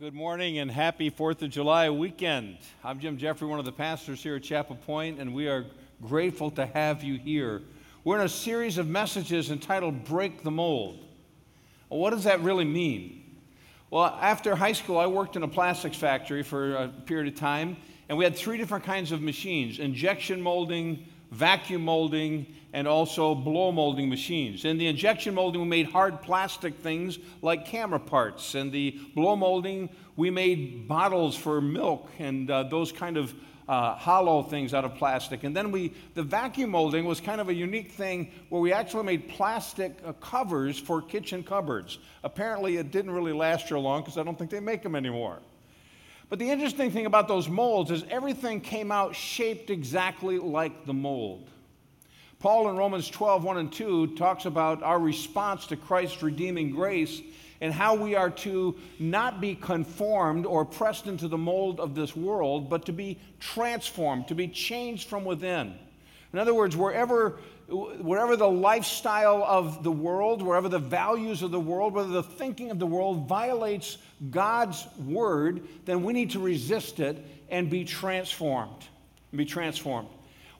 [0.00, 2.56] Good morning and happy 4th of July weekend.
[2.82, 5.66] I'm Jim Jeffrey, one of the pastors here at Chapel Point, and we are
[6.00, 7.60] grateful to have you here.
[8.02, 11.04] We're in a series of messages entitled Break the Mold.
[11.90, 13.42] What does that really mean?
[13.90, 17.76] Well, after high school, I worked in a plastics factory for a period of time,
[18.08, 23.72] and we had three different kinds of machines injection molding, vacuum molding, and also blow
[23.72, 24.64] molding machines.
[24.64, 28.54] In the injection molding, we made hard plastic things like camera parts.
[28.54, 33.34] And the blow molding, we made bottles for milk and uh, those kind of
[33.68, 35.44] uh, hollow things out of plastic.
[35.44, 39.04] And then we, the vacuum molding was kind of a unique thing where we actually
[39.04, 41.98] made plastic uh, covers for kitchen cupboards.
[42.24, 45.38] Apparently, it didn't really last very long because I don't think they make them anymore.
[46.30, 50.94] But the interesting thing about those molds is everything came out shaped exactly like the
[50.94, 51.50] mold.
[52.38, 57.20] Paul in Romans 12, 1 and 2 talks about our response to Christ's redeeming grace
[57.60, 62.16] and how we are to not be conformed or pressed into the mold of this
[62.16, 65.74] world, but to be transformed, to be changed from within.
[66.32, 71.60] In other words, wherever, wherever the lifestyle of the world, wherever the values of the
[71.60, 73.98] world, whether the thinking of the world violates
[74.30, 78.86] God's word, then we need to resist it and be transformed.
[79.34, 80.08] Be transformed.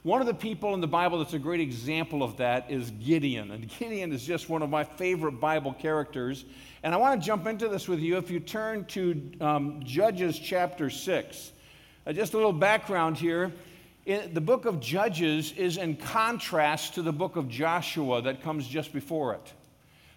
[0.02, 3.50] One of the people in the Bible that's a great example of that is Gideon.
[3.50, 6.44] And Gideon is just one of my favorite Bible characters.
[6.82, 10.38] And I want to jump into this with you if you turn to um, Judges
[10.38, 11.52] chapter 6.
[12.06, 13.52] Uh, just a little background here.
[14.06, 18.92] The book of Judges is in contrast to the book of Joshua that comes just
[18.92, 19.52] before it.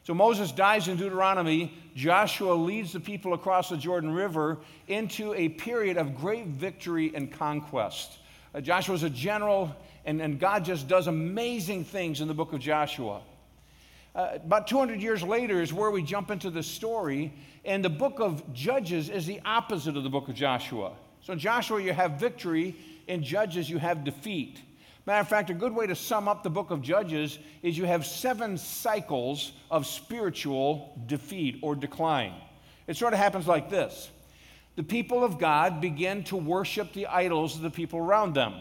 [0.04, 1.74] So Moses dies in Deuteronomy.
[1.96, 7.32] Joshua leads the people across the Jordan River into a period of great victory and
[7.32, 8.20] conquest.
[8.54, 9.74] Uh, Joshua was a general,
[10.06, 13.22] and, and God just does amazing things in the book of Joshua.
[14.14, 18.20] Uh, about 200 years later is where we jump into the story, and the book
[18.20, 20.92] of Judges is the opposite of the book of Joshua.
[21.22, 22.76] So in Joshua, you have victory,
[23.08, 24.62] in Judges, you have defeat.
[25.06, 27.86] Matter of fact, a good way to sum up the book of Judges is you
[27.86, 32.34] have seven cycles of spiritual defeat or decline.
[32.88, 34.10] It sort of happens like this
[34.76, 38.56] the people of God begin to worship the idols of the people around them.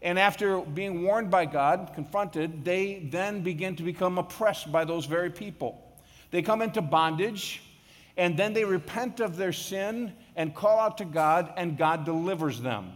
[0.00, 5.06] And after being warned by God, confronted, they then begin to become oppressed by those
[5.06, 5.80] very people.
[6.30, 7.62] They come into bondage,
[8.16, 12.60] and then they repent of their sin and call out to God, and God delivers
[12.60, 12.92] them.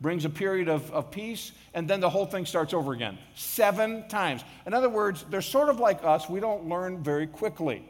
[0.00, 3.18] Brings a period of, of peace, and then the whole thing starts over again.
[3.34, 4.44] Seven times.
[4.64, 7.84] In other words, they're sort of like us, we don't learn very quickly.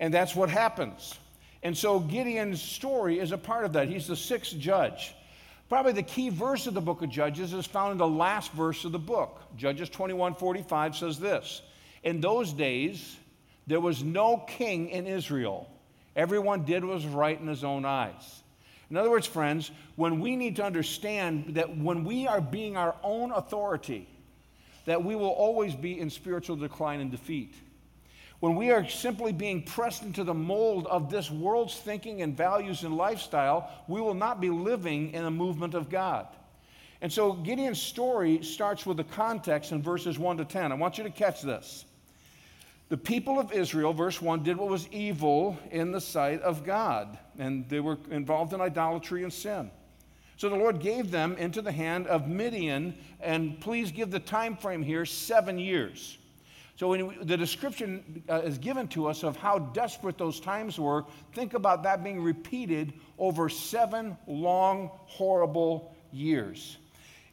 [0.00, 1.14] And that's what happens.
[1.62, 3.88] And so Gideon's story is a part of that.
[3.88, 5.14] He's the sixth judge.
[5.68, 8.84] Probably the key verse of the book of Judges is found in the last verse
[8.84, 9.42] of the book.
[9.56, 11.62] Judges 21 45 says this
[12.02, 13.16] In those days,
[13.66, 15.70] there was no king in Israel.
[16.16, 18.37] Everyone did what was right in his own eyes.
[18.90, 22.94] In other words, friends, when we need to understand that when we are being our
[23.02, 24.08] own authority,
[24.86, 27.54] that we will always be in spiritual decline and defeat.
[28.40, 32.84] When we are simply being pressed into the mold of this world's thinking and values
[32.84, 36.26] and lifestyle, we will not be living in a movement of God.
[37.00, 40.72] And so Gideon's story starts with the context in verses 1 to 10.
[40.72, 41.84] I want you to catch this.
[42.88, 47.18] The people of Israel, verse 1, did what was evil in the sight of God,
[47.38, 49.70] and they were involved in idolatry and sin.
[50.38, 54.56] So the Lord gave them into the hand of Midian, and please give the time
[54.56, 56.16] frame here seven years.
[56.76, 61.04] So when the description uh, is given to us of how desperate those times were,
[61.34, 66.78] think about that being repeated over seven long, horrible years.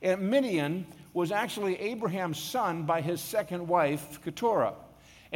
[0.01, 4.73] And Midian was actually Abraham's son by his second wife, Keturah.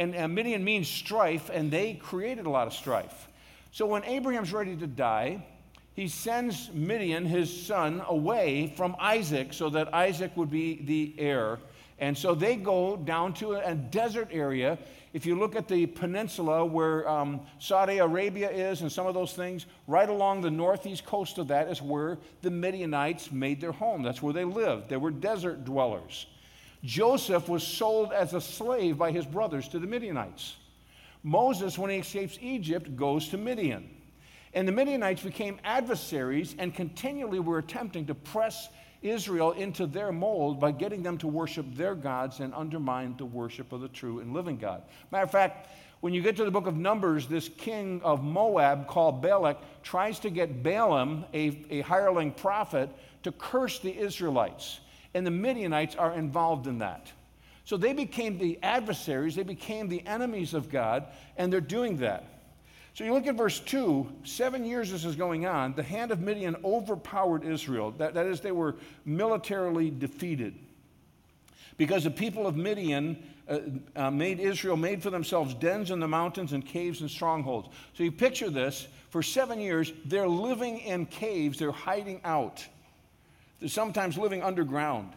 [0.00, 3.28] And, and Midian means strife, and they created a lot of strife.
[3.70, 5.44] So when Abraham's ready to die,
[5.94, 11.58] he sends Midian, his son, away from Isaac so that Isaac would be the heir
[12.00, 14.78] and so they go down to a, desert area.
[15.12, 19.34] If you look at the peninsula where um, Saudi Arabia is and some of those
[19.34, 24.02] things, right along the northeast coast of that is where the Midianites made their home.
[24.02, 24.88] That's where they lived.
[24.88, 26.26] They were desert dwellers.
[26.82, 30.56] Joseph was sold as a slave by his brothers to the Midianites.
[31.22, 33.88] Moses, when he escapes Egypt, goes to Midian.
[34.54, 38.68] And the Midianites became adversaries and continually were attempting to press
[39.02, 43.72] Israel into their mold by getting them to worship their gods and undermine the worship
[43.72, 44.82] of the true and living God.
[45.10, 45.68] Matter of fact,
[46.00, 50.18] when you get to the book of Numbers, this king of Moab called Balak tries
[50.20, 52.88] to get Balaam, a, a hireling prophet,
[53.22, 54.80] to curse the Israelites.
[55.14, 57.10] And the Midianites are involved in that.
[57.64, 62.24] So they became the adversaries, they became the enemies of God, and they're doing that.
[62.94, 66.20] So you look at verse 2, seven years this is going on, the hand of
[66.20, 67.92] Midian overpowered Israel.
[67.92, 70.54] That, that is, they were militarily defeated.
[71.76, 73.60] Because the people of Midian uh,
[73.96, 77.68] uh, made Israel, made for themselves dens in the mountains and caves and strongholds.
[77.94, 82.66] So you picture this for seven years, they're living in caves, they're hiding out.
[83.66, 85.12] Sometimes living underground.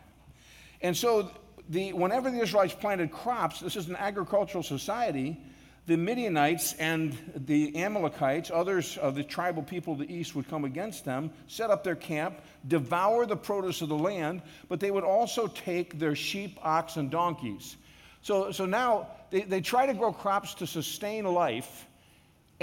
[0.81, 1.31] And so,
[1.69, 5.39] the, whenever the Israelites planted crops, this is an agricultural society,
[5.85, 10.63] the Midianites and the Amalekites, others of the tribal people of the east, would come
[10.63, 15.03] against them, set up their camp, devour the produce of the land, but they would
[15.03, 17.75] also take their sheep, ox, and donkeys.
[18.21, 21.85] So, so now they, they try to grow crops to sustain life,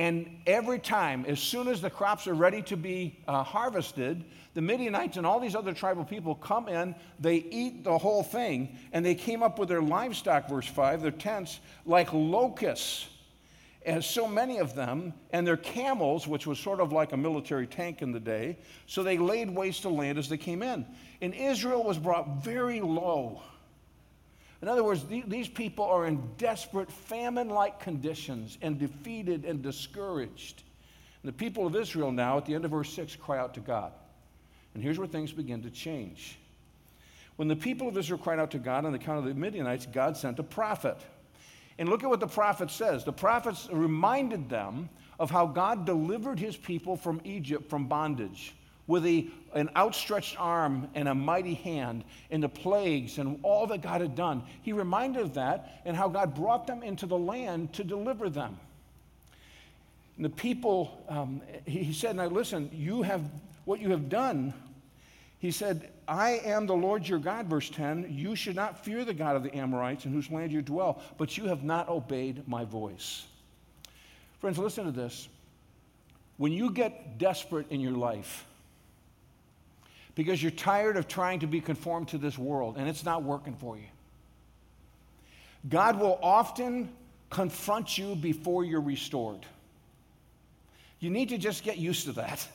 [0.01, 4.25] and every time, as soon as the crops are ready to be uh, harvested,
[4.55, 8.79] the Midianites and all these other tribal people come in, they eat the whole thing,
[8.95, 13.09] and they came up with their livestock, verse 5, their tents, like locusts,
[13.85, 17.67] as so many of them, and their camels, which was sort of like a military
[17.67, 18.57] tank in the day,
[18.87, 20.87] so they laid waste to land as they came in.
[21.21, 23.43] And Israel was brought very low
[24.63, 30.63] in other words, these people are in desperate famine like conditions and defeated and discouraged.
[31.23, 33.61] And the people of Israel now, at the end of verse 6, cry out to
[33.61, 33.93] God.
[34.75, 36.39] And here's where things begin to change.
[37.37, 39.87] When the people of Israel cried out to God on the account of the Midianites,
[39.87, 40.99] God sent a prophet.
[41.79, 43.05] And look at what the prophet says.
[43.05, 48.55] The prophets reminded them of how God delivered his people from Egypt from bondage
[48.91, 53.83] with a, an outstretched arm and a mighty hand and the plagues and all that
[53.83, 54.43] God had done.
[54.63, 58.59] He reminded of that and how God brought them into the land to deliver them.
[60.17, 63.23] And the people, um, he said, Now listen, you have
[63.65, 64.53] what you have done.
[65.39, 68.09] He said, I am the Lord your God, verse 10.
[68.11, 71.39] You should not fear the God of the Amorites in whose land you dwell, but
[71.39, 73.25] you have not obeyed my voice.
[74.41, 75.29] Friends, listen to this.
[76.37, 78.45] When you get desperate in your life,
[80.21, 83.55] because you're tired of trying to be conformed to this world and it's not working
[83.55, 83.87] for you.
[85.67, 86.91] God will often
[87.31, 89.47] confront you before you're restored.
[90.99, 92.47] You need to just get used to that.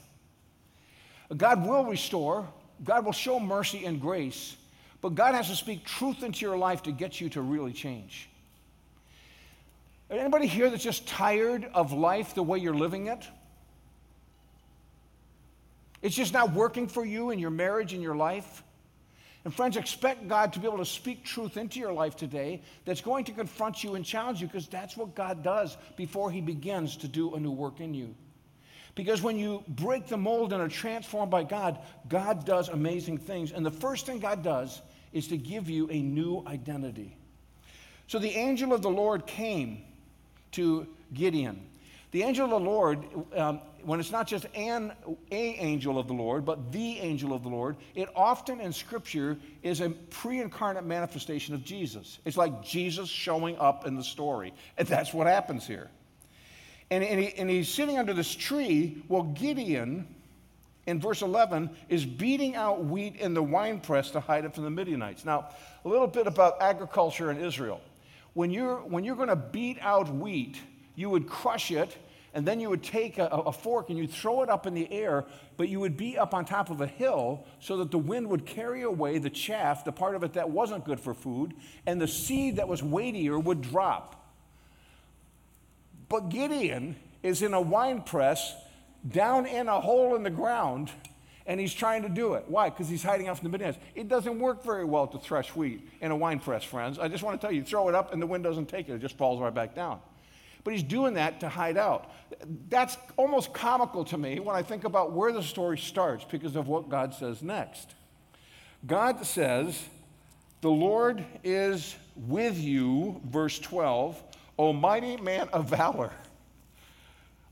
[1.36, 2.48] God will restore,
[2.84, 4.58] God will show mercy and grace,
[5.02, 8.30] but God has to speak truth into your life to get you to really change.
[10.12, 13.28] Anybody here that's just tired of life the way you're living it?
[16.06, 18.62] It's just not working for you in your marriage in your life.
[19.44, 23.02] And friends, expect God to be able to speak truth into your life today that's
[23.02, 26.96] going to confront you and challenge you because that's what God does before He begins
[26.98, 28.14] to do a new work in you.
[28.94, 33.52] Because when you break the mold and are transformed by God, God does amazing things.
[33.52, 37.18] And the first thing God does is to give you a new identity.
[38.06, 39.82] So the angel of the Lord came
[40.52, 40.86] to
[41.16, 41.66] Gideon.
[42.16, 43.04] The angel of the Lord,
[43.36, 47.44] um, when it's not just an a angel of the Lord, but the angel of
[47.44, 52.20] the Lord, it often in Scripture is a pre-incarnate manifestation of Jesus.
[52.24, 55.90] It's like Jesus showing up in the story, and that's what happens here.
[56.90, 59.04] And, and, he, and he's sitting under this tree.
[59.10, 60.08] Well, Gideon,
[60.86, 64.70] in verse 11, is beating out wheat in the winepress to hide it from the
[64.70, 65.26] Midianites.
[65.26, 65.50] Now,
[65.84, 67.82] a little bit about agriculture in Israel.
[68.36, 70.62] When you're, when you're going to beat out wheat,
[70.96, 71.98] you would crush it
[72.36, 74.92] and then you would take a, a, fork and you'd throw it up in the
[74.92, 75.24] air,
[75.56, 78.46] but you would be up on top of a hill so that the wind would
[78.46, 81.54] carry away the chaff, the part of it that wasn't good for food,
[81.88, 84.34] and the seed that was weightier would drop.
[86.10, 88.54] But Gideon is in a wine press
[89.10, 90.92] down in a hole in the ground,
[91.46, 92.44] and he's trying to do it.
[92.50, 92.70] Why?
[92.70, 93.80] Because he's hiding out from the Midianites.
[93.96, 97.00] It doesn't work very well to thresh wheat in a wine press, friends.
[97.00, 98.96] I just want to tell you, throw it up and the wind doesn't take it,
[98.96, 100.02] it just falls right back down.
[100.66, 102.12] But he's doing that to hide out.
[102.70, 106.68] That's almost comical to me when I think about where the story starts because of
[106.68, 107.94] what God says next.
[108.86, 109.82] God says,
[110.62, 114.22] The Lord is with you, verse 12,
[114.58, 116.12] O mighty man of valor.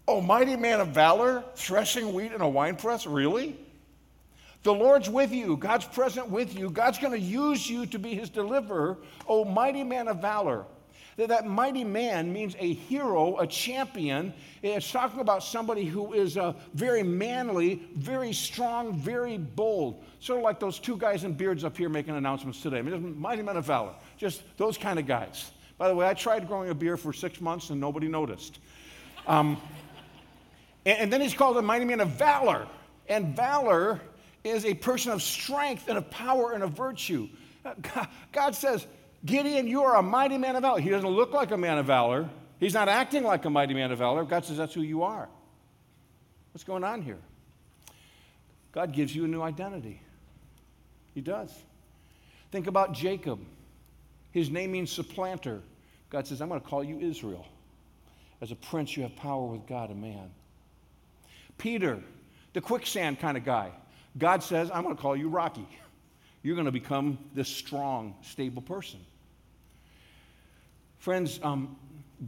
[0.07, 3.05] O mighty man of valor, threshing wheat in a winepress?
[3.05, 3.55] Really?
[4.63, 5.55] The Lord's with you.
[5.55, 6.71] God's present with you.
[6.71, 8.97] God's going to use you to be his deliverer.
[9.27, 10.65] O mighty man of valor.
[11.17, 14.33] That, that mighty man means a hero, a champion.
[14.61, 20.03] It's talking about somebody who is uh, very manly, very strong, very bold.
[20.19, 22.79] Sort of like those two guys in beards up here making announcements today.
[22.79, 23.93] I mean, mighty men of valor.
[24.17, 25.51] Just those kind of guys.
[25.77, 28.59] By the way, I tried growing a beard for six months and nobody noticed.
[29.27, 29.61] Um,
[30.85, 32.67] and, and then he's called a mighty man of valor.
[33.07, 34.01] And valor
[34.43, 37.29] is a person of strength and of power and of virtue.
[38.31, 38.85] God says,
[39.25, 40.81] Gideon, you are a mighty man of valor.
[40.81, 42.29] He doesn't look like a man of valor.
[42.59, 44.23] He's not acting like a mighty man of valor.
[44.23, 45.29] God says that's who you are.
[46.51, 47.19] What's going on here?
[48.71, 50.01] God gives you a new identity.
[51.13, 51.53] He does.
[52.51, 53.39] Think about Jacob.
[54.31, 55.61] His name means supplanter.
[56.09, 57.45] God says, I'm going to call you Israel.
[58.41, 60.31] As a prince, you have power with God and man.
[61.57, 61.99] Peter,
[62.53, 63.71] the quicksand kind of guy.
[64.17, 65.67] God says, I'm going to call you Rocky.
[66.41, 68.99] You're going to become this strong, stable person.
[71.03, 71.75] Friends, um,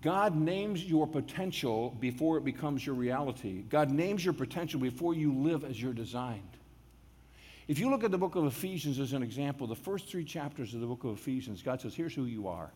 [0.01, 3.62] God names your potential before it becomes your reality.
[3.70, 6.58] God names your potential before you live as you're designed.
[7.70, 10.74] If you look at the book of Ephesians as an example, the first three chapters
[10.74, 12.70] of the book of Ephesians, God says, Here's who you are.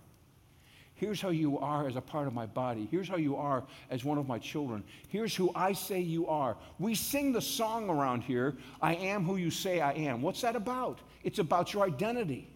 [0.93, 2.87] Here's how you are as a part of my body.
[2.89, 4.85] Here's how you are as one of my children.
[5.09, 6.55] Here's who I say you are.
[6.79, 10.21] We sing the song around here, I am who you say I am.
[10.21, 11.01] What's that about?
[11.25, 12.47] It's about your identity.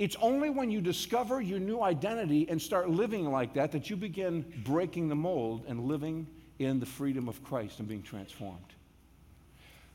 [0.00, 3.96] It's only when you discover your new identity and start living like that that you
[3.96, 6.26] begin breaking the mold and living
[6.58, 8.64] in the freedom of Christ and being transformed.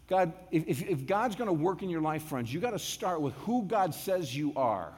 [0.08, 3.20] God, if, if God's going to work in your life, friends, you got to start
[3.20, 4.94] with who God says you are.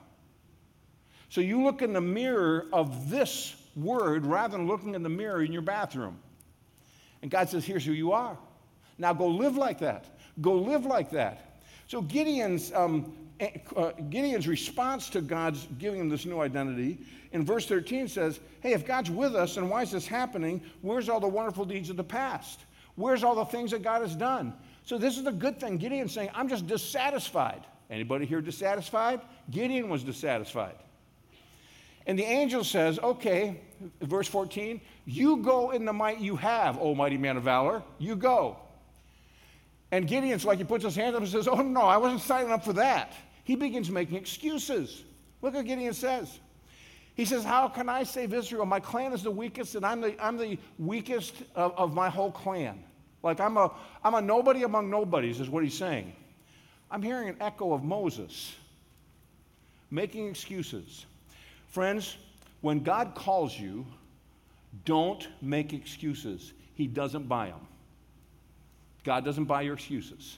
[1.29, 5.41] So you look in the mirror of this word rather than looking in the mirror
[5.41, 6.19] in your bathroom.
[7.21, 8.37] And God says, Here's who you are.
[8.97, 10.17] Now go live like that.
[10.41, 11.61] Go live like that.
[11.87, 16.97] So Gideon's, um, Uh, Gideon's response to God's giving him this new identity
[17.31, 20.61] in verse 13 says, Hey, if God's with us, and why is this happening?
[20.81, 22.61] Where's all the wonderful deeds of the past?
[22.95, 24.53] Where's all the things that God has done?
[24.83, 25.77] So this is the good thing.
[25.77, 27.63] Gideon's saying, I'm just dissatisfied.
[27.89, 29.21] Anybody here dissatisfied?
[29.51, 30.75] Gideon was dissatisfied.
[32.05, 33.59] And the angel says, Okay,
[34.01, 37.83] verse 14, you go in the might you have, O mighty man of valor.
[37.99, 38.57] You go.
[39.91, 42.51] And Gideon's like, he puts his hand up and says, Oh, no, I wasn't signing
[42.51, 43.13] up for that.
[43.47, 45.05] He begins making excuses.
[45.41, 46.37] Look what Gideon says.
[47.15, 48.65] He says, How can I save Israel?
[48.65, 52.29] My clan is the weakest, and I'm the, I'm the weakest of, of my whole
[52.29, 52.83] clan.
[53.23, 53.71] Like I'm a,
[54.03, 56.11] I'm a nobody among nobodies, is what he's saying.
[56.91, 58.53] I'm hearing an echo of Moses
[59.91, 61.05] making excuses.
[61.69, 62.17] Friends,
[62.59, 63.85] when God calls you,
[64.83, 66.51] don't make excuses.
[66.73, 67.65] He doesn't buy them.
[69.05, 70.37] God doesn't buy your excuses.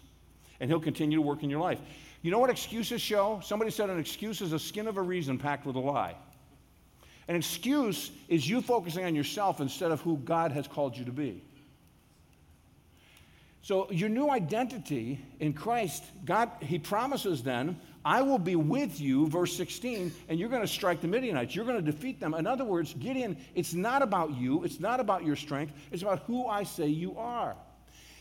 [0.60, 1.80] And He'll continue to work in your life.
[2.22, 3.40] You know what excuses show?
[3.44, 6.16] Somebody said an excuse is a skin of a reason packed with a lie.
[7.28, 11.12] An excuse is you focusing on yourself instead of who God has called you to
[11.12, 11.44] be.
[13.62, 19.28] So, your new identity in Christ, God, He promises then I will be with you,
[19.28, 21.54] verse 16, and you're going to strike the Midianites.
[21.54, 22.34] You're going to defeat them.
[22.34, 26.20] In other words, Gideon, it's not about you, it's not about your strength, it's about
[26.20, 27.56] who I say you are.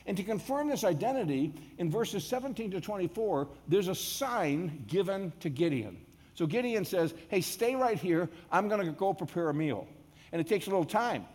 [0.08, 5.50] And to confirm this identity, in verses 17 to 24, there's a sign given to
[5.50, 5.98] Gideon.
[6.34, 8.30] So Gideon says, Hey, stay right here.
[8.50, 9.86] I'm going to go prepare a meal.
[10.32, 11.26] And it takes a little time.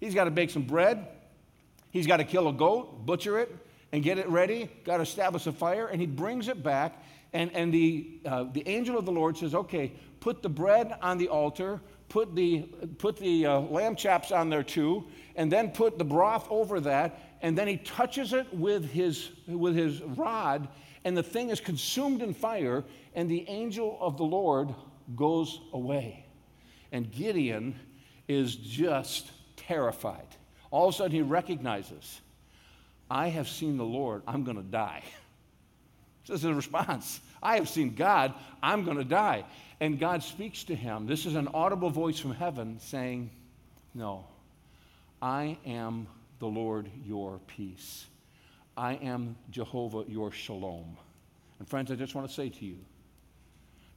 [0.00, 1.06] He's got to bake some bread,
[1.90, 3.56] he's got to kill a goat, butcher it,
[3.92, 7.00] and get it ready, got to establish a fire, and he brings it back
[7.36, 11.18] and, and the, uh, the angel of the Lord says, okay, put the bread on
[11.18, 12.60] the altar, put the,
[12.98, 17.25] put the uh, lamb chops on there too, and then put the broth over that,
[17.46, 20.66] and then he touches it with his, with his rod,
[21.04, 22.82] and the thing is consumed in fire,
[23.14, 24.74] and the angel of the Lord
[25.14, 26.26] goes away.
[26.90, 27.78] And Gideon
[28.26, 30.26] is just terrified.
[30.72, 32.20] All of a sudden, he recognizes,
[33.08, 35.04] I have seen the Lord, I'm going to die.
[36.26, 37.20] This is a response.
[37.40, 39.44] I have seen God, I'm going to die.
[39.78, 41.06] And God speaks to him.
[41.06, 43.30] This is an audible voice from heaven saying,
[43.94, 44.26] No,
[45.22, 48.06] I am the Lord your peace.
[48.76, 50.96] I am Jehovah your shalom.
[51.58, 52.76] And friends, I just want to say to you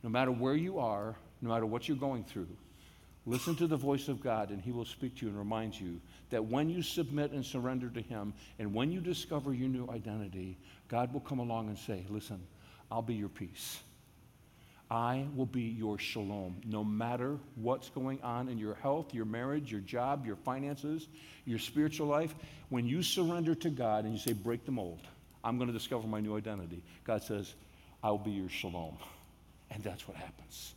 [0.02, 2.48] no matter where you are, no matter what you're going through,
[3.26, 6.00] listen to the voice of God and he will speak to you and remind you
[6.30, 10.58] that when you submit and surrender to him and when you discover your new identity,
[10.88, 12.40] God will come along and say, Listen,
[12.90, 13.80] I'll be your peace.
[14.92, 16.56] I will be your shalom.
[16.66, 21.08] No matter what's going on in your health, your marriage, your job, your finances,
[21.46, 22.34] your spiritual life,
[22.70, 25.02] when you surrender to God and you say, break the mold,
[25.44, 27.54] I'm going to discover my new identity, God says,
[28.04, 28.98] I'll be your shalom.
[29.72, 30.74] And that's what happens.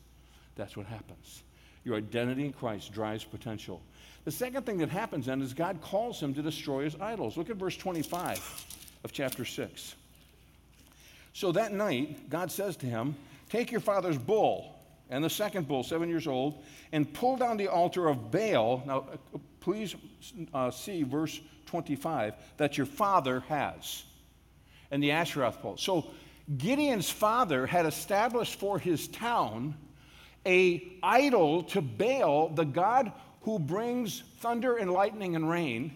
[0.57, 1.43] That's what happens.
[1.85, 3.81] Your identity in Christ drives potential.
[4.25, 7.37] The second thing that happens then is God calls him to destroy his idols.
[7.37, 8.67] Look at verse 25
[9.05, 9.95] of chapter 6.
[11.33, 13.17] So that night, God says to him,
[13.53, 14.75] Take your father's bull
[15.11, 18.83] and the second bull, seven years old, and pull down the altar of Baal.
[18.87, 19.95] Now, uh, please
[20.55, 24.05] uh, see verse 25 that your father has,
[24.91, 25.77] and the Asheroth pole.
[25.77, 26.07] So
[26.57, 29.75] Gideon's father had established for his town
[30.47, 35.93] a idol to Baal, the god who brings thunder and lightning and rain,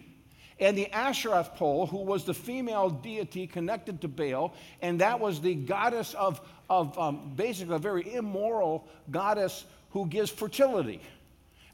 [0.59, 5.39] and the Ashereth pole, who was the female deity connected to Baal, and that was
[5.39, 11.01] the goddess of, of um, basically a very immoral goddess who gives fertility.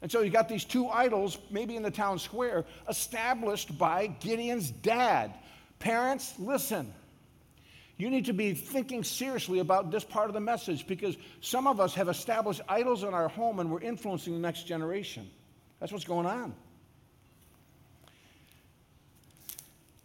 [0.02, 4.70] And so you got these two idols, maybe in the town square, established by Gideon's
[4.70, 5.32] dad.
[5.78, 6.92] Parents, listen.
[7.96, 11.80] You need to be thinking seriously about this part of the message because some of
[11.80, 15.30] us have established idols in our home and we're influencing the next generation.
[15.80, 16.54] That's what's going on.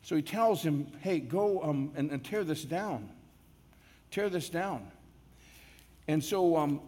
[0.03, 3.09] So he tells him, hey, go um, and, and, tear this down.
[4.11, 4.89] Tear this down.
[6.07, 6.81] And so um,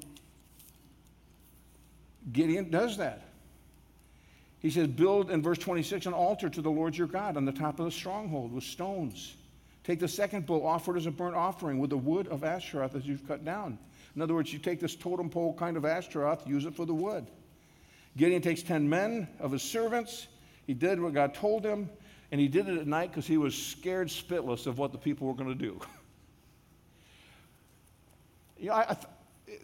[2.31, 3.21] Gideon does that.
[4.59, 7.51] He says, Build, in verse 26, an altar to the Lord your God on the
[7.51, 9.35] top of the stronghold with stones.
[9.83, 13.05] Take the second bull, offered as a burnt offering with the wood of Ashtaroth that
[13.05, 13.79] you've cut down.
[14.15, 16.93] In other words, you take this totem pole kind of Ashtaroth, use it for the
[16.93, 17.25] wood.
[18.17, 20.27] Gideon takes 10 men of his servants.
[20.67, 21.89] He did what God told him,
[22.31, 25.27] and he did it at night because he was scared spitless of what the people
[25.27, 25.79] were going to do.
[28.61, 28.97] you know, I, I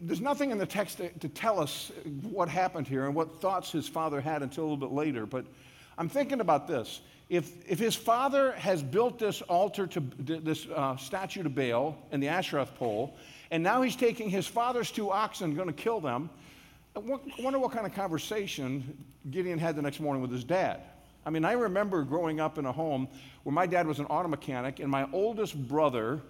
[0.01, 1.91] there's nothing in the text to, to, tell us
[2.23, 5.45] what happened here and what thoughts his father had until a little bit later, but
[5.97, 6.99] I'm thinking about this.
[7.29, 12.21] If, if his father has built this altar to this uh, statue to Baal and
[12.21, 13.15] the Asherah pole,
[13.51, 16.29] and now he's taking his father's two oxen, going to kill them,
[16.95, 16.99] I
[17.39, 20.81] wonder what kind of conversation Gideon had the next morning with his dad.
[21.25, 23.07] I mean, I remember growing up in a home
[23.43, 26.21] where my dad was an auto mechanic, and my oldest brother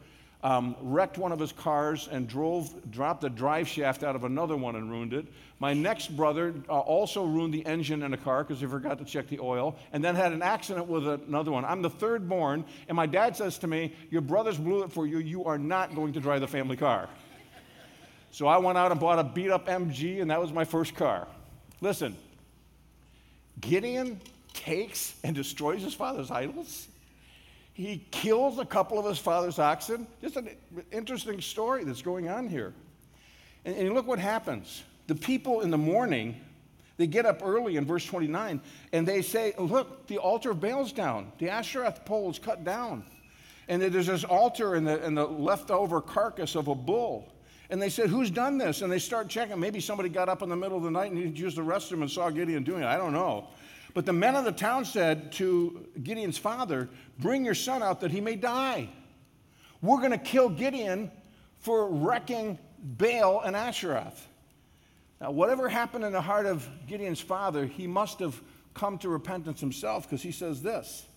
[0.43, 4.55] um, wrecked one of his cars and drove, dropped the drive shaft out of another
[4.55, 5.25] one and ruined it.
[5.59, 9.05] My next brother uh, also ruined the engine in a car because he forgot to
[9.05, 11.65] check the oil, and then had an accident with another one.
[11.65, 15.07] I'm the third born, and my dad says to me, Your brothers blew it for
[15.07, 15.17] you.
[15.17, 17.09] You are not going to drive the family car.
[18.29, 20.93] So I went out and bought a beat up MG, and that was my first
[20.93, 21.27] car.
[21.81, 22.15] Listen,
[23.59, 24.21] Gideon
[24.53, 26.87] takes and destroys his father's idols
[27.77, 30.07] he kills a couple of his father's oxen.
[30.19, 30.49] Just an
[30.91, 32.73] interesting story that's going on here.
[33.65, 34.81] And, and look what happens.
[35.05, 36.41] The people in the morning,
[36.97, 38.61] they get up early in verse 29
[38.93, 41.31] and they say, Look, the altar of Baal's down.
[41.37, 43.05] The Ashereth pole is cut down.
[43.67, 47.31] And there's this altar and the, in the leftover carcass of a bull.
[47.69, 48.81] And they said, Who's done this?
[48.81, 49.59] And they start checking.
[49.59, 52.09] Maybe somebody got up in the middle of the night and used the restroom and
[52.09, 52.87] saw Gideon doing it.
[52.87, 53.49] I don't know.
[53.97, 58.11] But the men of the town said to Gideon's father, Bring your son out that
[58.11, 58.89] he may die.
[59.81, 61.09] We're going to kill Gideon
[61.57, 64.19] for wrecking Baal and Asheroth.
[65.19, 68.39] Now, whatever happened in the heart of Gideon's father, he must have
[68.75, 71.07] come to repentance himself because he says this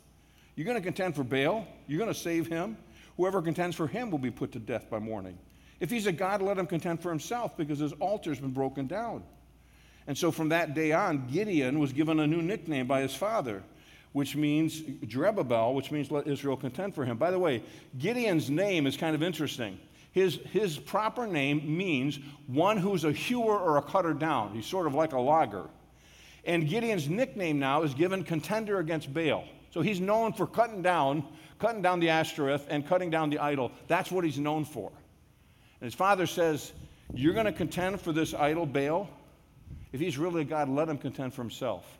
[0.57, 2.79] You're going to contend for Baal, you're going to save him.
[3.19, 5.39] Whoever contends for him will be put to death by morning.
[5.81, 9.23] If he's a God, let him contend for himself because his altar's been broken down.
[10.11, 13.63] And so from that day on, Gideon was given a new nickname by his father,
[14.11, 17.17] which means Jerubbaal, which means let Israel contend for him.
[17.17, 17.63] By the way,
[17.97, 19.79] Gideon's name is kind of interesting.
[20.11, 22.19] His, his proper name means
[22.49, 24.53] one who's a hewer or a cutter down.
[24.53, 25.67] He's sort of like a logger.
[26.45, 29.45] And Gideon's nickname now is given contender against Baal.
[29.71, 31.23] So he's known for cutting down,
[31.61, 33.71] cutting down the Ashtoreth and cutting down the idol.
[33.87, 34.91] That's what he's known for.
[35.81, 36.73] And his father says,
[37.15, 39.09] You're going to contend for this idol, Baal?
[39.93, 41.99] If he's really a God, let him contend for himself.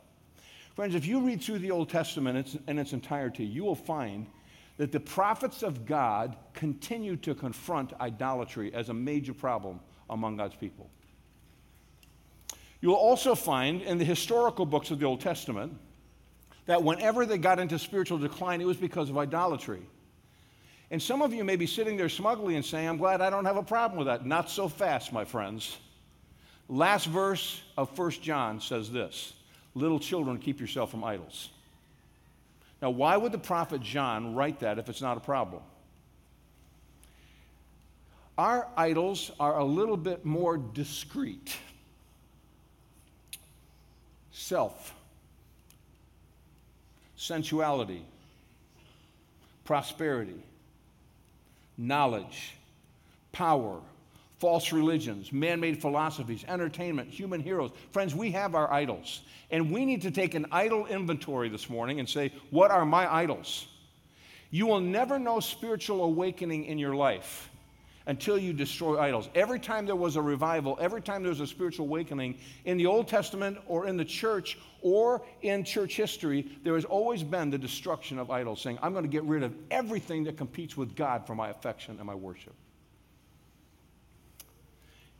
[0.75, 4.25] Friends, if you read through the Old Testament in its entirety, you will find
[4.77, 10.55] that the prophets of God continue to confront idolatry as a major problem among God's
[10.55, 10.89] people.
[12.79, 15.73] You'll also find in the historical books of the Old Testament
[16.65, 19.81] that whenever they got into spiritual decline, it was because of idolatry.
[20.89, 23.45] And some of you may be sitting there smugly and saying, I'm glad I don't
[23.45, 24.25] have a problem with that.
[24.25, 25.77] Not so fast, my friends.
[26.69, 29.33] Last verse of 1 John says this
[29.75, 31.49] Little children, keep yourself from idols.
[32.81, 35.61] Now, why would the prophet John write that if it's not a problem?
[38.37, 41.55] Our idols are a little bit more discreet.
[44.31, 44.95] Self,
[47.15, 48.03] sensuality,
[49.63, 50.41] prosperity,
[51.77, 52.55] knowledge,
[53.31, 53.79] power,
[54.41, 57.69] false religions, man made philosophies, entertainment, human heroes.
[57.91, 59.21] Friends, we have our idols.
[59.51, 63.13] And we need to take an idol inventory this morning and say, what are my
[63.13, 63.67] idols?
[64.49, 67.49] You will never know spiritual awakening in your life
[68.07, 69.29] until you destroy idols.
[69.35, 72.87] Every time there was a revival, every time there was a spiritual awakening in the
[72.87, 77.59] Old Testament or in the church or in church history, there has always been the
[77.59, 81.27] destruction of idols, saying, I'm going to get rid of everything that competes with God
[81.27, 82.55] for my affection and my worship.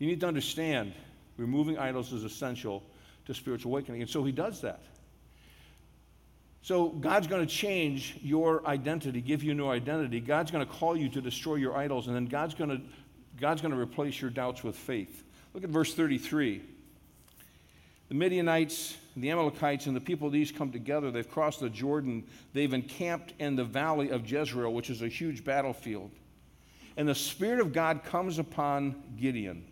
[0.02, 0.94] You need to understand
[1.38, 2.82] removing idols is essential
[3.28, 4.02] to spiritual awakening.
[4.02, 4.82] And so he does that.
[6.64, 10.20] So God's going to change your identity, give you a new identity.
[10.20, 12.82] God's going to call you to destroy your idols, and then God's going to,
[13.40, 15.24] God's going to replace your doubts with faith.
[15.54, 16.64] Look at verse 33.
[18.10, 21.12] The Midianites, the Amalekites, and the people of these come together.
[21.12, 22.24] They've crossed the Jordan.
[22.54, 26.10] They've encamped in the valley of Jezreel, which is a huge battlefield.
[26.98, 29.68] And the Spirit of God comes upon Gideon.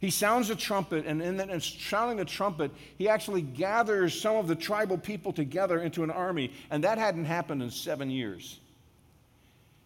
[0.00, 4.48] He sounds a trumpet, and in, the, sounding the trumpet, he actually gathers some of
[4.48, 8.58] the tribal people together into an army, and that hadn't happened in seven years.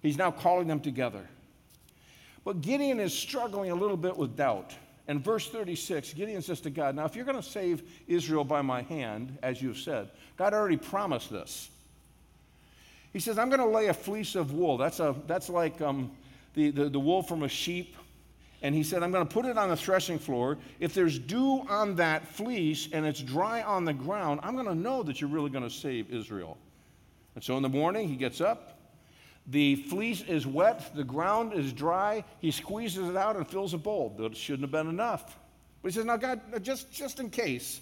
[0.03, 1.29] He's now calling them together.
[2.44, 4.74] But Gideon is struggling a little bit with doubt.
[5.09, 8.62] And verse 36, Gideon says to God, Now, if you're going to save Israel by
[8.62, 11.70] my hand, as you've said, God already promised this.
[13.12, 14.77] He says, I'm going to lay a fleece of wool.
[14.77, 16.12] That's, a, that's like um,
[16.55, 17.96] the, the, the wool from a sheep
[18.62, 20.58] and he said, I'm going to put it on the threshing floor.
[20.80, 24.74] If there's dew on that fleece and it's dry on the ground, I'm going to
[24.74, 26.56] know that you're really going to save Israel.
[27.34, 28.78] And so in the morning, he gets up.
[29.48, 32.24] The fleece is wet, the ground is dry.
[32.40, 34.14] He squeezes it out and fills a bowl.
[34.18, 35.36] That shouldn't have been enough.
[35.82, 37.80] But he says, Now, God, just, just in case,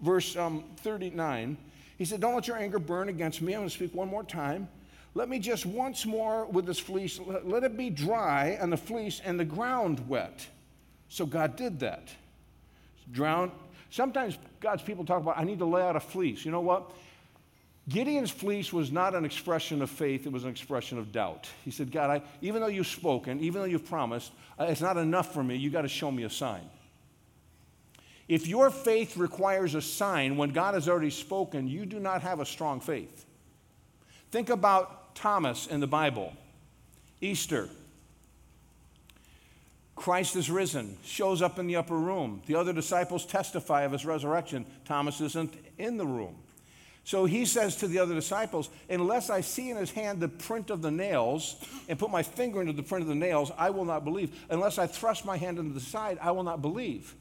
[0.00, 1.56] verse um, 39,
[1.98, 3.54] he said, Don't let your anger burn against me.
[3.54, 4.68] I'm going to speak one more time.
[5.14, 9.20] Let me just once more with this fleece, let it be dry and the fleece
[9.24, 10.46] and the ground wet.
[11.08, 12.08] So God did that.
[13.10, 13.50] Drown.
[13.90, 16.44] Sometimes God's people talk about, I need to lay out a fleece.
[16.44, 16.92] You know what?
[17.88, 21.48] Gideon's fleece was not an expression of faith, it was an expression of doubt.
[21.64, 24.96] He said, God, I, even though you've spoken, even though you've promised, uh, it's not
[24.96, 25.56] enough for me.
[25.56, 26.62] You've got to show me a sign.
[28.28, 32.38] If your faith requires a sign when God has already spoken, you do not have
[32.38, 33.26] a strong faith.
[34.30, 36.32] Think about Thomas in the Bible.
[37.20, 37.68] Easter.
[39.96, 42.40] Christ is risen, shows up in the upper room.
[42.46, 44.64] The other disciples testify of his resurrection.
[44.86, 46.36] Thomas isn't in the room.
[47.04, 50.70] So he says to the other disciples, Unless I see in his hand the print
[50.70, 51.56] of the nails
[51.88, 54.46] and put my finger into the print of the nails, I will not believe.
[54.48, 57.14] Unless I thrust my hand into the side, I will not believe.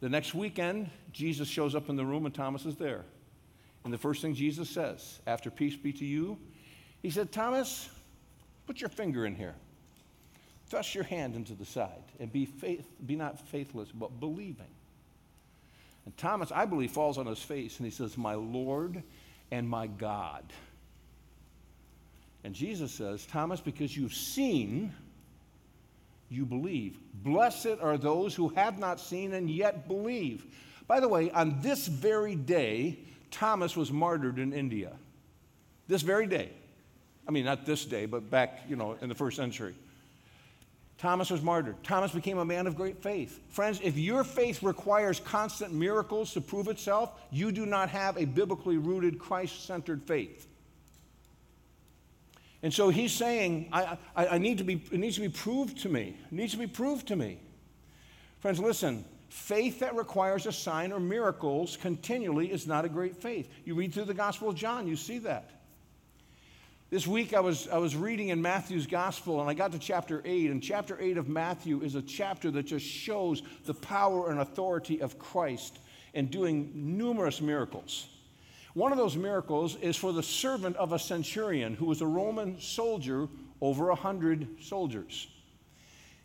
[0.00, 3.04] The next weekend, Jesus shows up in the room and Thomas is there.
[3.84, 6.38] And the first thing Jesus says, after peace be to you,
[7.02, 7.88] he said, Thomas,
[8.66, 9.54] put your finger in here.
[10.68, 14.70] Thrust your hand into the side and be, faith, be not faithless, but believing.
[16.04, 19.02] And Thomas, I believe, falls on his face and he says, My Lord
[19.50, 20.44] and my God.
[22.44, 24.92] And Jesus says, Thomas, because you've seen,
[26.28, 26.96] you believe.
[27.22, 30.44] Blessed are those who have not seen and yet believe.
[30.88, 32.98] By the way, on this very day,
[33.32, 34.92] Thomas was martyred in India.
[35.88, 36.50] This very day.
[37.26, 39.74] I mean, not this day, but back, you know, in the first century.
[40.98, 41.82] Thomas was martyred.
[41.82, 43.40] Thomas became a man of great faith.
[43.48, 48.24] Friends, if your faith requires constant miracles to prove itself, you do not have a
[48.24, 50.46] biblically rooted, Christ centered faith.
[52.62, 55.78] And so he's saying, I, I, I, need to be, it needs to be proved
[55.78, 56.16] to me.
[56.26, 57.40] It needs to be proved to me.
[58.38, 63.48] Friends, listen, Faith that requires a sign or miracles continually is not a great faith.
[63.64, 65.50] You read through the Gospel of John, you see that.
[66.90, 70.20] This week I was, I was reading in Matthew's Gospel and I got to chapter
[70.22, 74.38] 8, and chapter 8 of Matthew is a chapter that just shows the power and
[74.38, 75.78] authority of Christ
[76.12, 78.06] in doing numerous miracles.
[78.74, 82.60] One of those miracles is for the servant of a centurion who was a Roman
[82.60, 83.28] soldier
[83.62, 85.26] over a hundred soldiers.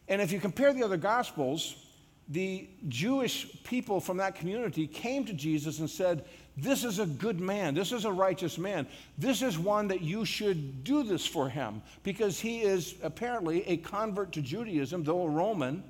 [0.10, 1.87] And if you compare the other Gospels,
[2.30, 6.26] the Jewish people from that community came to Jesus and said,
[6.58, 7.74] This is a good man.
[7.74, 8.88] This is a righteous man.
[9.18, 13.78] This is one that you should do this for him because he is apparently a
[13.78, 15.84] convert to Judaism, though a Roman,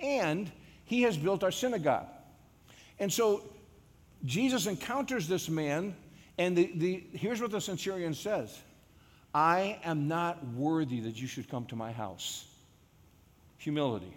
[0.00, 0.50] and
[0.84, 2.08] he has built our synagogue.
[2.98, 3.42] And so
[4.24, 5.94] Jesus encounters this man,
[6.38, 8.58] and the, the, here's what the centurion says
[9.32, 12.46] I am not worthy that you should come to my house.
[13.58, 14.12] Humility.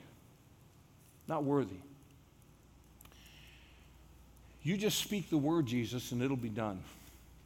[1.27, 1.75] Not worthy.
[4.63, 6.79] You just speak the word, Jesus, and it'll be done.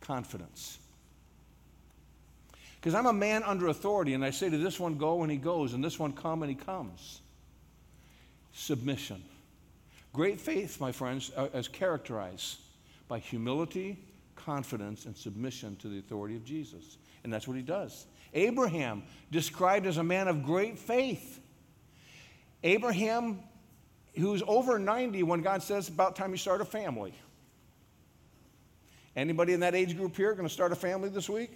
[0.01, 0.79] Confidence.
[2.79, 5.37] Because I'm a man under authority, and I say to this one, go, and he
[5.37, 7.21] goes, and this one, come, and he comes.
[8.53, 9.21] Submission.
[10.13, 12.57] Great faith, my friends, uh, is characterized
[13.07, 13.99] by humility,
[14.35, 16.97] confidence, and submission to the authority of Jesus.
[17.23, 18.07] And that's what he does.
[18.33, 21.39] Abraham, described as a man of great faith.
[22.63, 23.39] Abraham
[24.15, 27.13] who's over 90 when God says it's about time you start a family.
[29.15, 31.51] Anybody in that age group here going to start a family this week?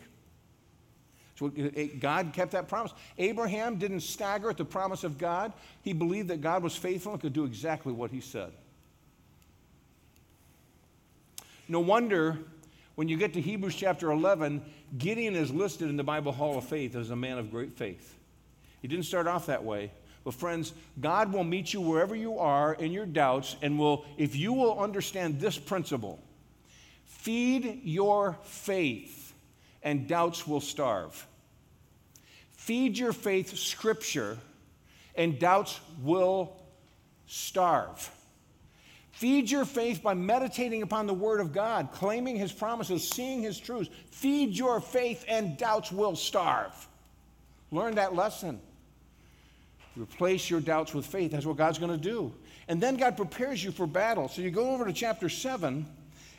[1.38, 1.52] So
[2.00, 2.94] God kept that promise.
[3.18, 5.52] Abraham didn't stagger at the promise of God.
[5.82, 8.54] He believed that God was faithful and could do exactly what he said.
[11.68, 12.38] No wonder
[12.96, 14.63] when you get to Hebrews chapter 11,
[14.98, 18.15] Gideon is listed in the Bible Hall of Faith as a man of great faith.
[18.82, 19.91] He didn't start off that way.
[20.26, 24.36] But, friends, God will meet you wherever you are in your doubts, and will, if
[24.36, 26.20] you will understand this principle,
[27.06, 29.34] feed your faith,
[29.84, 31.28] and doubts will starve.
[32.54, 34.40] Feed your faith scripture,
[35.14, 36.58] and doubts will
[37.28, 38.12] starve.
[39.12, 43.60] Feed your faith by meditating upon the Word of God, claiming His promises, seeing His
[43.60, 43.92] truths.
[44.10, 46.74] Feed your faith, and doubts will starve.
[47.70, 48.60] Learn that lesson.
[49.98, 51.32] Replace your doubts with faith.
[51.32, 52.34] That's what God's going to do.
[52.68, 54.28] And then God prepares you for battle.
[54.28, 55.86] So you go over to chapter 7,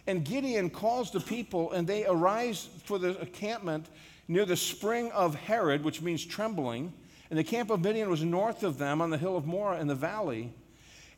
[0.07, 3.87] and Gideon calls the people, and they arise for the encampment
[4.29, 6.93] near the spring of Harod, which means trembling.
[7.31, 9.87] And the camp of Midian was north of them on the hill of Moreh in
[9.87, 10.53] the valley.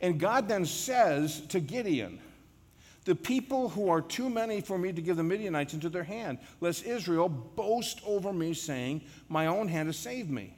[0.00, 2.20] And God then says to Gideon,
[3.04, 6.38] The people who are too many for me to give the Midianites into their hand,
[6.60, 10.54] lest Israel boast over me, saying, My own hand has saved me.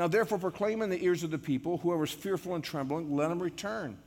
[0.00, 3.30] Now, therefore, proclaim in the ears of the people, whoever is fearful and trembling, let
[3.30, 3.98] him return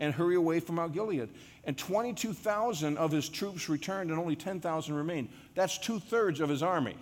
[0.00, 1.28] and hurry away from Mount Gilead.
[1.62, 5.28] And 22,000 of his troops returned, and only 10,000 remained.
[5.54, 6.96] That's two thirds of his army.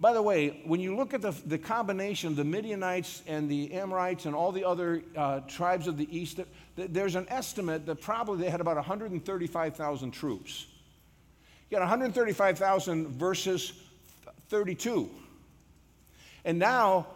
[0.00, 3.74] By the way, when you look at the, the combination of the Midianites and the
[3.74, 6.40] Amorites and all the other uh, tribes of the east,
[6.76, 10.64] there's an estimate that probably they had about 135,000 troops.
[11.68, 13.74] You got 135,000 versus
[14.48, 15.10] 32.
[16.44, 17.06] And now,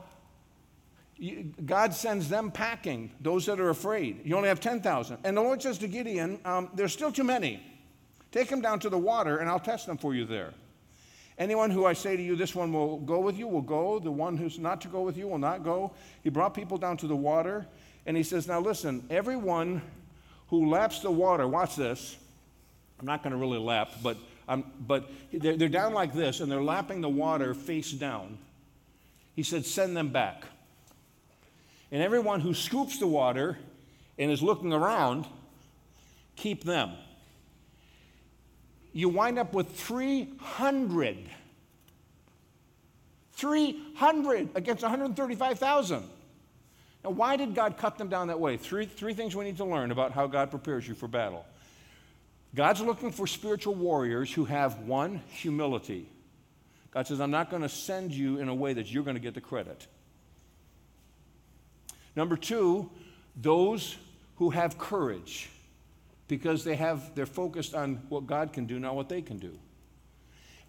[1.64, 4.20] God sends them packing, those that are afraid.
[4.24, 5.18] You only have 10,000.
[5.24, 7.62] And the Lord says to Gideon, um, There's still too many.
[8.32, 10.52] Take them down to the water, and I'll test them for you there.
[11.38, 13.98] Anyone who I say to you, this one will go with you, will go.
[13.98, 15.92] The one who's not to go with you will not go.
[16.22, 17.66] He brought people down to the water,
[18.06, 19.82] and he says, Now listen, everyone
[20.48, 22.16] who laps the water, watch this.
[23.00, 24.16] I'm not going to really lap, but,
[24.48, 28.38] um, but they're, they're down like this, and they're lapping the water face down.
[29.34, 30.44] He said, Send them back.
[31.90, 33.58] And everyone who scoops the water
[34.18, 35.26] and is looking around,
[36.36, 36.92] keep them.
[38.92, 41.30] You wind up with 300.
[43.32, 46.04] 300 against 135,000.
[47.02, 48.56] Now, why did God cut them down that way?
[48.56, 51.44] Three, three things we need to learn about how God prepares you for battle.
[52.54, 56.08] God's looking for spiritual warriors who have one, humility.
[56.94, 59.20] God says, I'm not going to send you in a way that you're going to
[59.20, 59.86] get the credit.
[62.14, 62.88] Number two,
[63.34, 63.96] those
[64.36, 65.50] who have courage
[66.28, 69.58] because they have, they're focused on what God can do, not what they can do.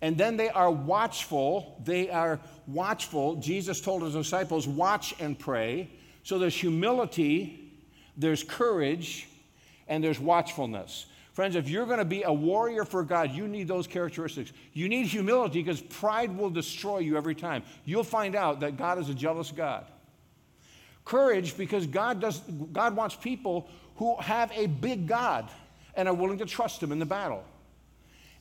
[0.02, 1.80] And then they are watchful.
[1.84, 3.36] They are watchful.
[3.36, 5.90] Jesus told his disciples, watch and pray.
[6.24, 7.72] So there's humility,
[8.18, 9.28] there's courage,
[9.88, 11.06] and there's watchfulness.
[11.36, 14.54] Friends, if you're going to be a warrior for God, you need those characteristics.
[14.71, 17.62] You need humility because pride will destroy you every time.
[17.84, 19.86] You'll find out that God is a jealous God.
[21.04, 22.39] Courage because God does
[22.71, 25.50] God wants people who have a big God
[25.93, 27.43] and are willing to trust him in the battle.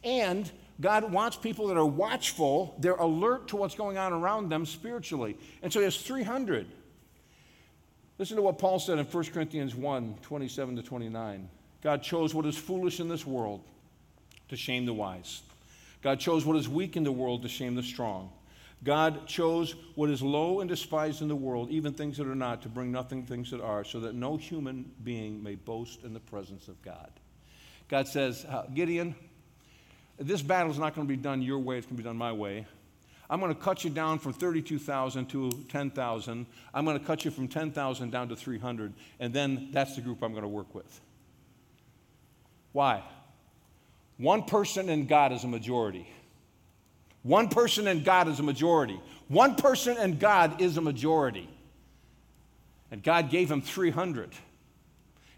[0.05, 0.49] And
[0.81, 5.37] God wants people that are watchful, they're alert to what's going on around them spiritually.
[5.63, 6.69] And so he has 300.
[8.19, 11.49] Listen to what Paul said in 1 Corinthians 1 27 to 29.
[11.85, 13.63] God chose what is foolish in this world
[14.49, 15.43] to shame the wise.
[16.03, 18.33] God chose what is weak in the world to shame the strong.
[18.83, 22.63] God chose what is low and despised in the world, even things that are not,
[22.63, 26.21] to bring nothing things that are, so that no human being may boast in the
[26.21, 27.11] presence of God.
[27.89, 28.45] God says,
[28.75, 29.15] Gideon,
[30.19, 32.17] this battle is not going to be done your way, it's going to be done
[32.17, 32.67] my way.
[33.29, 36.47] I'm going to cut you down from 32,000 to 10,000.
[36.75, 40.23] I'm going to cut you from 10,000 down to 300, and then that's the group
[40.23, 41.01] I'm going to work with.
[42.75, 43.05] Why?
[44.19, 46.09] One person in God is a majority.
[47.23, 49.01] One person in God is a majority.
[49.29, 51.49] One person in God is a majority.
[52.91, 54.33] And God gave him 300.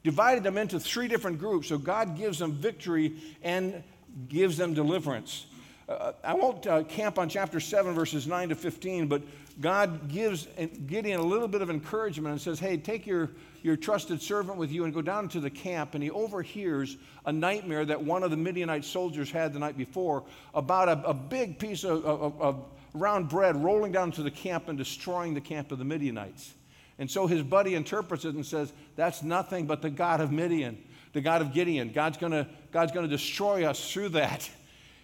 [0.02, 1.68] Divided them into three different groups.
[1.68, 3.84] So God gives them victory and
[4.28, 5.44] gives them deliverance.
[5.88, 9.22] Uh, I won't uh, camp on chapter 7, verses 9 to 15, but
[9.60, 10.48] God gives
[10.86, 13.30] Gideon a little bit of encouragement and says, Hey, take your,
[13.62, 15.94] your trusted servant with you and go down to the camp.
[15.94, 20.24] And he overhears a nightmare that one of the Midianite soldiers had the night before
[20.54, 24.68] about a, a big piece of, of, of round bread rolling down to the camp
[24.68, 26.52] and destroying the camp of the Midianites.
[26.98, 30.82] And so his buddy interprets it and says, That's nothing but the God of Midian,
[31.12, 31.92] the God of Gideon.
[31.92, 34.50] God's going God's to destroy us through that.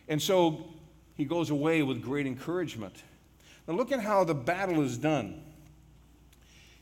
[0.08, 0.66] And so
[1.14, 3.02] he goes away with great encouragement.
[3.66, 5.42] Now, look at how the battle is done.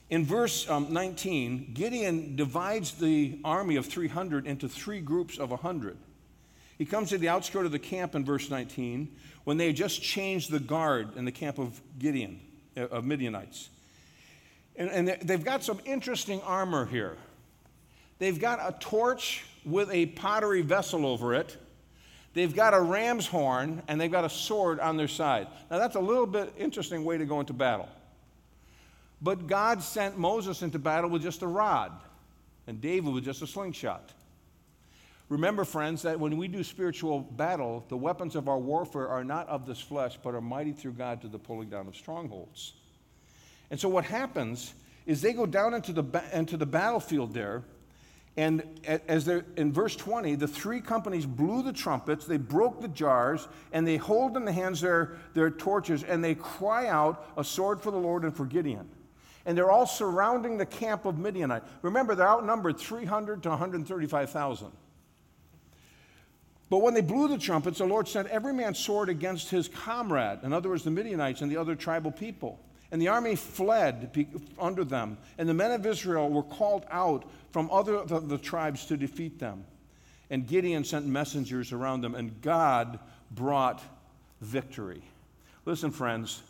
[0.09, 5.97] In verse um, 19, Gideon divides the army of 300 into three groups of 100.
[6.79, 10.03] He comes to the outskirt of the camp in verse 19 when they had just
[10.03, 12.41] changed the guard in the camp of Gideon,
[12.77, 13.69] uh, of Midianites.
[14.77, 17.17] And, and they've got some interesting armor here.
[18.19, 21.57] They've got a torch with a pottery vessel over it.
[22.33, 25.49] They've got a ram's horn and they've got a sword on their side.
[25.71, 27.89] Now, that's a little bit interesting way to go into battle.
[29.21, 31.93] But God sent Moses into battle with just a rod,
[32.67, 34.13] and David with just a slingshot.
[35.29, 39.47] Remember, friends, that when we do spiritual battle, the weapons of our warfare are not
[39.49, 42.73] of this flesh, but are mighty through God to the pulling down of strongholds.
[43.71, 44.75] And so, what happens
[45.07, 47.63] is they go down into the, into the battlefield there,
[48.37, 52.89] and as they're in verse 20, the three companies blew the trumpets, they broke the
[52.89, 57.45] jars, and they hold in the hands their, their torches, and they cry out, A
[57.45, 58.89] sword for the Lord and for Gideon
[59.47, 61.63] and they're all surrounding the camp of Midianite.
[61.83, 64.71] Remember, they're outnumbered 300 to 135,000.
[66.69, 70.41] But when they blew the trumpets, the Lord sent every man's sword against his comrade,
[70.45, 72.61] in other words, the Midianites and the other tribal people.
[72.93, 74.27] And the army fled
[74.59, 78.87] under them, and the men of Israel were called out from other the, the tribes
[78.87, 79.65] to defeat them.
[80.29, 82.99] And Gideon sent messengers around them, and God
[83.31, 83.83] brought
[84.41, 85.03] victory.
[85.65, 86.43] Listen, friends,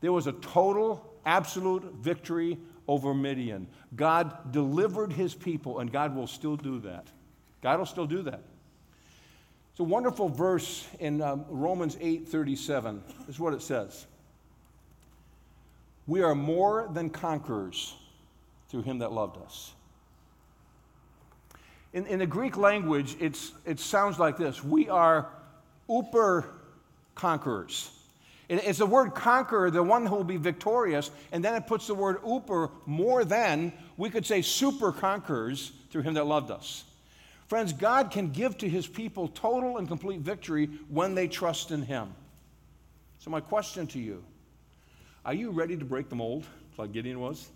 [0.00, 3.66] there was a total absolute victory over Midian.
[3.94, 7.06] God delivered his people, and God will still do that.
[7.62, 8.42] God will still do that.
[9.72, 13.02] It's a wonderful verse in um, Romans 8 37.
[13.26, 14.06] This is what it says
[16.08, 17.94] We are more than conquerors
[18.70, 19.72] through him that loved us.
[21.92, 25.28] In, in the Greek language, it's, it sounds like this We are
[25.88, 26.46] uper
[27.14, 27.90] conquerors.
[28.48, 31.94] It's the word conqueror, the one who will be victorious, and then it puts the
[31.94, 36.84] word uper, more than, we could say super conquerors through him that loved us.
[37.46, 41.82] Friends, God can give to his people total and complete victory when they trust in
[41.82, 42.14] him.
[43.18, 44.24] So, my question to you
[45.28, 46.46] are you ready to break the mold
[46.78, 47.50] like Gideon was?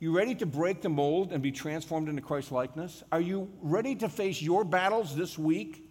[0.00, 3.02] You ready to break the mold and be transformed into Christ's likeness?
[3.12, 5.86] Are you ready to face your battles this week,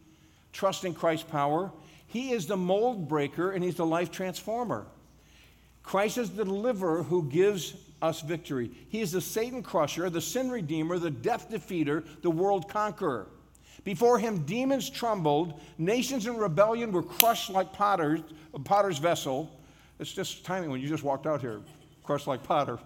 [0.51, 1.71] trusting Christ's power?
[2.07, 4.87] He is the mold breaker and He's the life transformer.
[5.83, 8.71] Christ is the deliverer who gives us victory.
[8.89, 13.27] He is the Satan crusher, the sin redeemer, the death defeater, the world conqueror.
[13.83, 18.21] Before him, demons trembled, nations in rebellion were crushed like potters,
[18.63, 19.59] potter's vessel.
[20.03, 21.61] It's just timing when you just walked out here,
[22.03, 22.77] crushed like potter.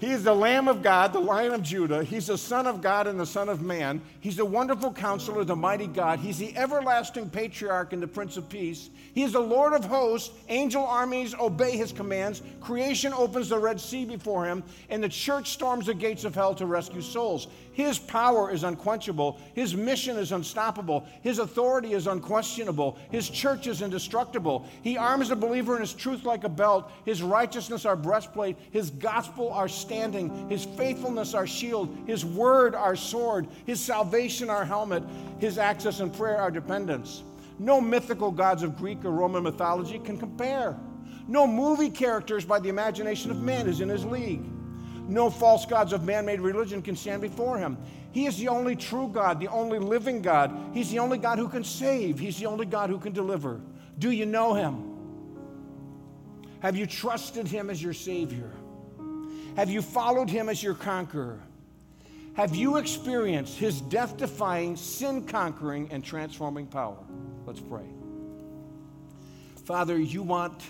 [0.00, 2.02] He is the Lamb of God, the Lion of Judah.
[2.02, 4.00] He's the Son of God and the Son of Man.
[4.18, 6.18] He's the wonderful counselor, the mighty God.
[6.18, 8.90] He's the everlasting patriarch and the Prince of Peace.
[9.14, 10.34] He is the Lord of hosts.
[10.48, 12.42] Angel armies obey his commands.
[12.60, 16.56] Creation opens the Red Sea before him, and the church storms the gates of hell
[16.56, 17.46] to rescue souls.
[17.80, 19.38] His power is unquenchable.
[19.54, 21.06] His mission is unstoppable.
[21.22, 22.98] His authority is unquestionable.
[23.10, 24.66] His church is indestructible.
[24.82, 28.90] He arms the believer in his truth like a belt, his righteousness our breastplate, his
[28.90, 35.02] gospel our standing, his faithfulness our shield, his word our sword, his salvation our helmet,
[35.38, 37.22] his access and prayer our dependence.
[37.58, 40.78] No mythical gods of Greek or Roman mythology can compare.
[41.26, 44.44] No movie characters by the imagination of man is in his league.
[45.10, 47.76] No false gods of man made religion can stand before him.
[48.12, 50.56] He is the only true God, the only living God.
[50.72, 53.60] He's the only God who can save, He's the only God who can deliver.
[53.98, 54.84] Do you know Him?
[56.60, 58.52] Have you trusted Him as your Savior?
[59.56, 61.40] Have you followed Him as your conqueror?
[62.34, 66.98] Have you experienced His death defying, sin conquering, and transforming power?
[67.46, 67.86] Let's pray.
[69.64, 70.62] Father, you want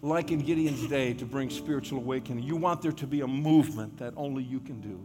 [0.00, 2.44] like in Gideon's day, to bring spiritual awakening.
[2.44, 5.00] You want there to be a movement that only you can do.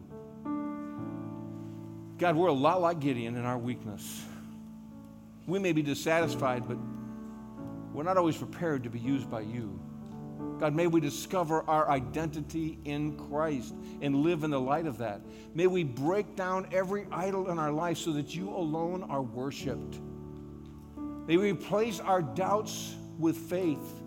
[2.20, 4.24] God, we're a lot like Gideon in our weakness.
[5.48, 6.78] We may be dissatisfied, but
[7.92, 9.80] we're not always prepared to be used by you.
[10.60, 15.22] God, may we discover our identity in Christ and live in the light of that.
[15.56, 20.00] May we break down every idol in our life so that you alone are worshiped.
[21.28, 24.03] May we replace our doubts with faith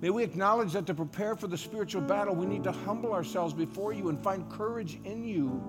[0.00, 3.52] May we acknowledge that to prepare for the spiritual battle, we need to humble ourselves
[3.52, 5.62] before you and find courage in you.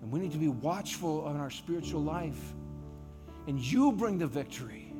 [0.00, 2.54] And we need to be watchful on our spiritual life.
[3.48, 4.92] And you bring the victory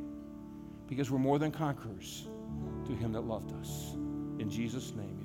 [0.89, 2.27] because we're more than conquerors
[2.87, 3.93] to him that loved us.
[4.41, 5.16] In Jesus' name.